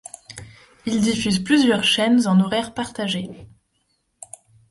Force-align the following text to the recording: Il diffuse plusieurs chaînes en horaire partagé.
Il 0.87 0.99
diffuse 0.99 1.43
plusieurs 1.43 1.83
chaînes 1.83 2.25
en 2.27 2.39
horaire 2.39 2.73
partagé. 2.73 3.29